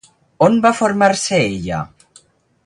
[0.45, 1.83] On va formar-se ella?